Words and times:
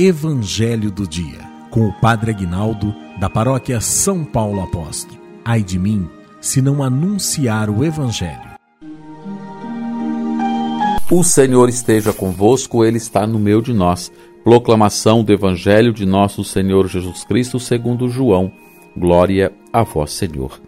Evangelho 0.00 0.92
do 0.92 1.08
Dia, 1.08 1.40
com 1.72 1.88
o 1.88 1.92
Padre 1.92 2.30
Aguinaldo, 2.30 2.94
da 3.18 3.28
paróquia 3.28 3.80
São 3.80 4.24
Paulo 4.24 4.62
Apóstolo. 4.62 5.20
Ai 5.44 5.60
de 5.60 5.76
mim, 5.76 6.08
se 6.40 6.62
não 6.62 6.84
anunciar 6.84 7.68
o 7.68 7.84
Evangelho. 7.84 8.48
O 11.10 11.24
Senhor 11.24 11.68
esteja 11.68 12.12
convosco, 12.12 12.84
Ele 12.84 12.96
está 12.96 13.26
no 13.26 13.40
meio 13.40 13.60
de 13.60 13.72
nós. 13.72 14.12
Proclamação 14.44 15.24
do 15.24 15.32
Evangelho 15.32 15.92
de 15.92 16.06
nosso 16.06 16.44
Senhor 16.44 16.86
Jesus 16.86 17.24
Cristo, 17.24 17.58
segundo 17.58 18.08
João. 18.08 18.52
Glória 18.96 19.52
a 19.72 19.82
vós, 19.82 20.12
Senhor. 20.12 20.60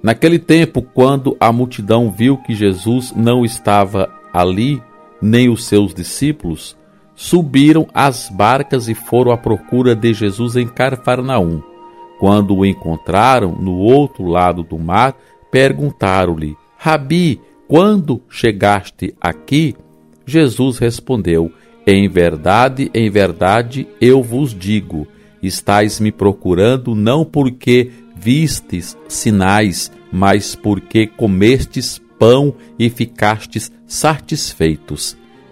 Naquele 0.00 0.38
tempo, 0.38 0.80
quando 0.80 1.36
a 1.40 1.50
multidão 1.50 2.08
viu 2.08 2.36
que 2.36 2.54
Jesus 2.54 3.12
não 3.16 3.44
estava 3.44 4.08
ali, 4.32 4.80
nem 5.20 5.48
os 5.48 5.64
seus 5.64 5.92
discípulos, 5.92 6.76
subiram 7.16 7.88
as 7.94 8.28
barcas 8.28 8.88
e 8.88 8.94
foram 8.94 9.32
à 9.32 9.36
procura 9.38 9.96
de 9.96 10.12
Jesus 10.12 10.54
em 10.54 10.68
Carfarnaum. 10.68 11.62
Quando 12.20 12.54
o 12.54 12.64
encontraram 12.64 13.52
no 13.52 13.76
outro 13.76 14.26
lado 14.26 14.62
do 14.62 14.78
mar, 14.78 15.16
perguntaram-lhe: 15.50 16.56
Rabi, 16.76 17.40
quando 17.66 18.22
chegaste 18.28 19.14
aqui? 19.20 19.74
Jesus 20.24 20.78
respondeu: 20.78 21.50
Em 21.86 22.08
verdade, 22.08 22.90
em 22.94 23.10
verdade, 23.10 23.88
eu 24.00 24.22
vos 24.22 24.54
digo: 24.54 25.06
estais 25.42 25.98
me 25.98 26.12
procurando 26.12 26.94
não 26.94 27.24
porque 27.24 27.90
vistes 28.14 28.96
sinais, 29.08 29.90
mas 30.12 30.54
porque 30.54 31.06
comestes 31.06 32.00
pão 32.18 32.54
e 32.78 32.88
ficastes 32.88 33.70
satisfeitos. 33.86 35.16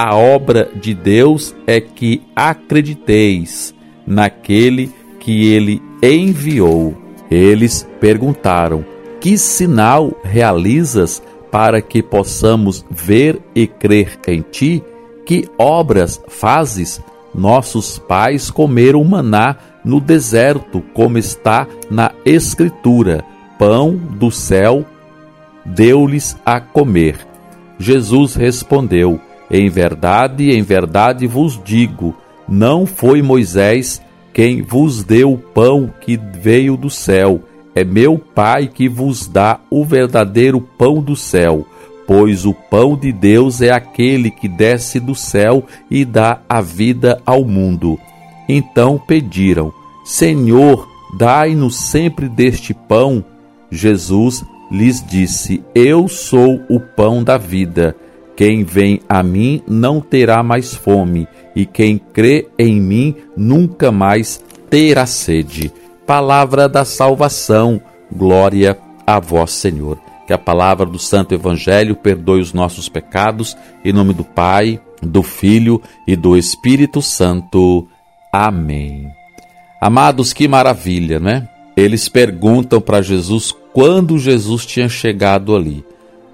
A 0.00 0.14
obra 0.14 0.70
de 0.76 0.94
Deus 0.94 1.52
é 1.66 1.80
que 1.80 2.22
acrediteis 2.36 3.74
naquele 4.06 4.92
que 5.18 5.52
ele 5.52 5.82
enviou. 6.00 6.96
Eles 7.28 7.84
perguntaram: 7.98 8.84
Que 9.20 9.36
sinal 9.36 10.12
realizas 10.22 11.20
para 11.50 11.82
que 11.82 12.00
possamos 12.00 12.86
ver 12.88 13.42
e 13.56 13.66
crer 13.66 14.16
em 14.28 14.40
ti? 14.40 14.84
Que 15.26 15.48
obras 15.58 16.22
fazes? 16.28 17.02
Nossos 17.34 17.98
pais 17.98 18.52
comeram 18.52 19.02
maná 19.02 19.56
no 19.84 20.00
deserto, 20.00 20.80
como 20.94 21.18
está 21.18 21.66
na 21.90 22.12
Escritura: 22.24 23.24
pão 23.58 23.96
do 23.96 24.30
céu 24.30 24.84
deu-lhes 25.66 26.36
a 26.46 26.60
comer. 26.60 27.18
Jesus 27.80 28.36
respondeu: 28.36 29.20
Em 29.50 29.68
verdade, 29.68 30.50
em 30.50 30.62
verdade 30.62 31.26
vos 31.26 31.60
digo, 31.64 32.14
não 32.48 32.86
foi 32.86 33.22
Moisés 33.22 34.02
quem 34.32 34.62
vos 34.62 35.02
deu 35.02 35.32
o 35.32 35.38
pão 35.38 35.92
que 36.00 36.16
veio 36.16 36.76
do 36.76 36.88
céu, 36.88 37.42
é 37.74 37.84
meu 37.84 38.18
Pai 38.18 38.68
que 38.68 38.88
vos 38.88 39.26
dá 39.26 39.60
o 39.70 39.84
verdadeiro 39.84 40.60
pão 40.60 41.02
do 41.02 41.16
céu. 41.16 41.66
Pois 42.06 42.46
o 42.46 42.54
pão 42.54 42.96
de 42.96 43.12
Deus 43.12 43.60
é 43.60 43.70
aquele 43.70 44.30
que 44.30 44.48
desce 44.48 44.98
do 44.98 45.14
céu 45.14 45.64
e 45.90 46.04
dá 46.04 46.40
a 46.48 46.60
vida 46.60 47.20
ao 47.26 47.44
mundo. 47.44 47.98
Então 48.48 48.98
pediram: 48.98 49.72
Senhor, 50.04 50.88
dai-nos 51.18 51.76
sempre 51.76 52.28
deste 52.28 52.72
pão. 52.72 53.24
Jesus 53.70 54.44
lhes 54.70 55.04
disse: 55.06 55.62
Eu 55.74 56.08
sou 56.08 56.60
o 56.68 56.80
pão 56.80 57.22
da 57.22 57.36
vida. 57.36 57.94
Quem 58.38 58.62
vem 58.62 59.00
a 59.08 59.20
mim 59.20 59.64
não 59.66 60.00
terá 60.00 60.44
mais 60.44 60.72
fome, 60.72 61.26
e 61.56 61.66
quem 61.66 61.98
crê 61.98 62.46
em 62.56 62.80
mim 62.80 63.16
nunca 63.36 63.90
mais 63.90 64.40
terá 64.70 65.06
sede. 65.06 65.72
Palavra 66.06 66.68
da 66.68 66.84
salvação. 66.84 67.80
Glória 68.14 68.78
a 69.04 69.18
vós, 69.18 69.50
Senhor. 69.50 69.98
Que 70.24 70.32
a 70.32 70.38
palavra 70.38 70.86
do 70.86 71.00
Santo 71.00 71.34
Evangelho 71.34 71.96
perdoe 71.96 72.40
os 72.40 72.52
nossos 72.52 72.88
pecados, 72.88 73.56
em 73.84 73.92
nome 73.92 74.14
do 74.14 74.22
Pai, 74.22 74.80
do 75.02 75.24
Filho 75.24 75.82
e 76.06 76.14
do 76.14 76.36
Espírito 76.36 77.02
Santo. 77.02 77.88
Amém. 78.32 79.08
Amados, 79.80 80.32
que 80.32 80.46
maravilha, 80.46 81.18
né? 81.18 81.48
Eles 81.76 82.08
perguntam 82.08 82.80
para 82.80 83.02
Jesus 83.02 83.52
quando 83.72 84.16
Jesus 84.16 84.64
tinha 84.64 84.88
chegado 84.88 85.56
ali. 85.56 85.84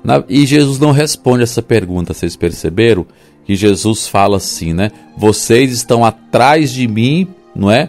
Na, 0.04 0.22
e 0.28 0.44
Jesus 0.44 0.78
não 0.78 0.92
responde 0.92 1.42
essa 1.42 1.62
pergunta, 1.62 2.12
vocês 2.12 2.37
perceberam? 2.37 3.06
Que 3.47 3.56
Jesus 3.56 4.06
fala 4.06 4.37
assim, 4.37 4.75
né? 4.75 4.91
Vocês 5.16 5.72
estão 5.72 6.04
atrás 6.04 6.70
de 6.70 6.87
mim, 6.87 7.26
não 7.56 7.70
é? 7.70 7.88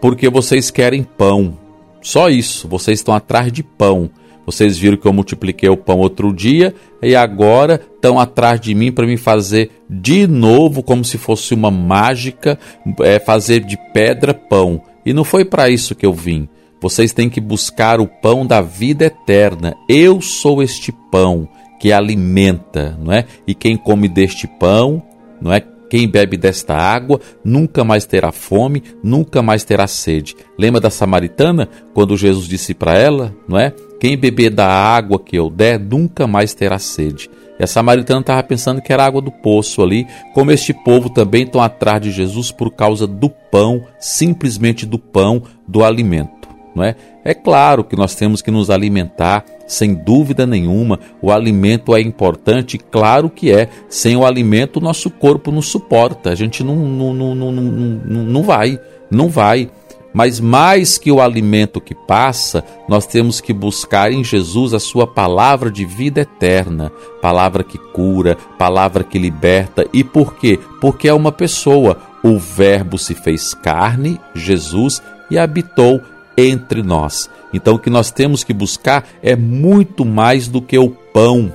Porque 0.00 0.28
vocês 0.28 0.70
querem 0.70 1.02
pão. 1.02 1.58
Só 2.02 2.28
isso, 2.28 2.68
vocês 2.68 2.98
estão 2.98 3.14
atrás 3.14 3.50
de 3.50 3.62
pão. 3.62 4.10
Vocês 4.46 4.76
viram 4.76 4.98
que 4.98 5.06
eu 5.06 5.12
multipliquei 5.12 5.70
o 5.70 5.76
pão 5.76 5.98
outro 6.00 6.32
dia 6.32 6.74
e 7.02 7.16
agora 7.16 7.80
estão 7.94 8.18
atrás 8.18 8.60
de 8.60 8.74
mim 8.74 8.92
para 8.92 9.06
me 9.06 9.16
fazer 9.16 9.70
de 9.88 10.26
novo, 10.26 10.82
como 10.82 11.02
se 11.02 11.16
fosse 11.16 11.54
uma 11.54 11.70
mágica, 11.70 12.58
é, 13.00 13.18
fazer 13.18 13.60
de 13.60 13.78
pedra 13.94 14.34
pão. 14.34 14.82
E 15.04 15.14
não 15.14 15.24
foi 15.24 15.46
para 15.46 15.70
isso 15.70 15.94
que 15.94 16.04
eu 16.04 16.12
vim. 16.12 16.46
Vocês 16.78 17.14
têm 17.14 17.30
que 17.30 17.40
buscar 17.40 18.00
o 18.00 18.06
pão 18.06 18.46
da 18.46 18.60
vida 18.60 19.06
eterna. 19.06 19.74
Eu 19.88 20.20
sou 20.20 20.62
este 20.62 20.92
pão 21.10 21.48
que 21.78 21.92
alimenta, 21.92 22.98
não 23.02 23.12
é? 23.12 23.24
E 23.46 23.54
quem 23.54 23.76
come 23.76 24.08
deste 24.08 24.46
pão, 24.46 25.02
não 25.40 25.52
é? 25.52 25.62
Quem 25.90 26.08
bebe 26.08 26.36
desta 26.36 26.74
água 26.74 27.20
nunca 27.44 27.84
mais 27.84 28.04
terá 28.04 28.32
fome, 28.32 28.82
nunca 29.02 29.42
mais 29.42 29.62
terá 29.64 29.86
sede. 29.86 30.34
Lembra 30.58 30.80
da 30.80 30.90
samaritana 30.90 31.68
quando 31.92 32.16
Jesus 32.16 32.48
disse 32.48 32.74
para 32.74 32.98
ela, 32.98 33.32
não 33.46 33.58
é? 33.58 33.72
Quem 34.00 34.16
beber 34.16 34.50
da 34.50 34.66
água 34.66 35.20
que 35.20 35.36
eu 35.36 35.48
der 35.48 35.78
nunca 35.78 36.26
mais 36.26 36.52
terá 36.52 36.78
sede. 36.78 37.30
E 37.60 37.62
a 37.62 37.66
samaritana 37.66 38.20
estava 38.20 38.42
pensando 38.42 38.82
que 38.82 38.92
era 38.92 39.06
água 39.06 39.22
do 39.22 39.30
poço 39.30 39.82
ali, 39.82 40.06
como 40.34 40.50
este 40.50 40.74
povo 40.74 41.08
também 41.08 41.44
estão 41.44 41.62
atrás 41.62 42.02
de 42.02 42.10
Jesus 42.10 42.50
por 42.50 42.72
causa 42.72 43.06
do 43.06 43.30
pão, 43.30 43.84
simplesmente 44.00 44.84
do 44.84 44.98
pão, 44.98 45.42
do 45.68 45.84
alimento 45.84 46.43
não 46.74 46.84
é? 46.84 46.96
É 47.24 47.32
claro 47.32 47.84
que 47.84 47.96
nós 47.96 48.14
temos 48.14 48.42
que 48.42 48.50
nos 48.50 48.68
alimentar, 48.68 49.44
sem 49.66 49.94
dúvida 49.94 50.46
nenhuma. 50.46 50.98
O 51.22 51.30
alimento 51.30 51.94
é 51.94 52.00
importante, 52.00 52.76
claro 52.78 53.30
que 53.30 53.50
é. 53.50 53.68
Sem 53.88 54.16
o 54.16 54.26
alimento, 54.26 54.76
o 54.78 54.82
nosso 54.82 55.08
corpo 55.08 55.50
não 55.50 55.62
suporta. 55.62 56.30
A 56.30 56.34
gente 56.34 56.62
não, 56.62 56.76
não, 56.76 57.14
não, 57.14 57.34
não, 57.34 57.52
não, 57.52 58.22
não 58.24 58.42
vai, 58.42 58.78
não 59.10 59.28
vai. 59.28 59.70
Mas 60.14 60.38
mais 60.38 60.96
que 60.96 61.10
o 61.10 61.20
alimento 61.20 61.80
que 61.80 61.92
passa, 61.92 62.62
nós 62.88 63.04
temos 63.04 63.40
que 63.40 63.52
buscar 63.52 64.12
em 64.12 64.22
Jesus 64.22 64.72
a 64.72 64.78
sua 64.78 65.08
palavra 65.08 65.72
de 65.72 65.84
vida 65.84 66.20
eterna, 66.20 66.92
palavra 67.20 67.64
que 67.64 67.76
cura, 67.76 68.38
palavra 68.56 69.02
que 69.02 69.18
liberta. 69.18 69.84
E 69.92 70.04
por 70.04 70.36
quê? 70.36 70.60
Porque 70.80 71.08
é 71.08 71.12
uma 71.12 71.32
pessoa. 71.32 71.98
O 72.22 72.38
Verbo 72.38 72.96
se 72.96 73.12
fez 73.12 73.54
carne, 73.54 74.20
Jesus, 74.34 75.02
e 75.28 75.36
habitou 75.36 76.00
entre 76.36 76.82
nós. 76.82 77.30
Então, 77.52 77.74
o 77.74 77.78
que 77.78 77.90
nós 77.90 78.10
temos 78.10 78.42
que 78.42 78.52
buscar 78.52 79.06
é 79.22 79.36
muito 79.36 80.04
mais 80.04 80.48
do 80.48 80.60
que 80.60 80.78
o 80.78 80.90
pão, 80.90 81.52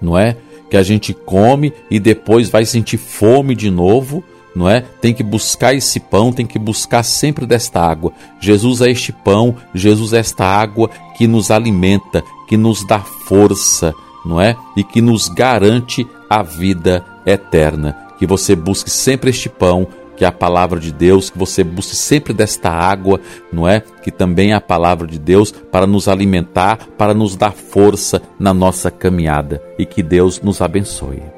não 0.00 0.16
é? 0.16 0.36
Que 0.70 0.76
a 0.76 0.82
gente 0.82 1.12
come 1.12 1.72
e 1.90 2.00
depois 2.00 2.48
vai 2.48 2.64
sentir 2.64 2.96
fome 2.96 3.54
de 3.54 3.70
novo, 3.70 4.24
não 4.54 4.68
é? 4.68 4.80
Tem 4.80 5.12
que 5.12 5.22
buscar 5.22 5.74
esse 5.74 6.00
pão, 6.00 6.32
tem 6.32 6.46
que 6.46 6.58
buscar 6.58 7.02
sempre 7.02 7.44
desta 7.44 7.80
água. 7.80 8.12
Jesus 8.40 8.80
é 8.80 8.90
este 8.90 9.12
pão, 9.12 9.54
Jesus 9.74 10.14
é 10.14 10.18
esta 10.18 10.44
água 10.44 10.90
que 11.16 11.26
nos 11.26 11.50
alimenta, 11.50 12.24
que 12.48 12.56
nos 12.56 12.84
dá 12.86 13.00
força, 13.00 13.94
não 14.24 14.40
é? 14.40 14.56
E 14.74 14.82
que 14.82 15.02
nos 15.02 15.28
garante 15.28 16.06
a 16.28 16.42
vida 16.42 17.04
eterna. 17.26 17.94
Que 18.18 18.26
você 18.26 18.56
busque 18.56 18.88
sempre 18.88 19.28
este 19.28 19.50
pão, 19.50 19.86
que 20.16 20.24
é 20.24 20.28
a 20.28 20.32
palavra 20.32 20.80
de 20.80 20.92
Deus, 20.92 21.30
que 21.30 21.38
você 21.38 21.62
busque 21.62 21.94
sempre 21.94 22.32
desta 22.32 22.70
água, 22.70 23.20
não 23.52 23.68
é? 23.68 23.80
Que 24.02 24.10
também 24.10 24.52
é 24.52 24.54
a 24.54 24.60
palavra 24.60 25.06
de 25.06 25.18
Deus 25.18 25.52
para 25.52 25.86
nos 25.86 26.08
alimentar, 26.08 26.78
para 26.96 27.14
nos 27.14 27.36
dar 27.36 27.52
força 27.52 28.22
na 28.38 28.54
nossa 28.54 28.90
caminhada 28.90 29.62
e 29.78 29.84
que 29.84 30.02
Deus 30.02 30.40
nos 30.40 30.60
abençoe. 30.60 31.35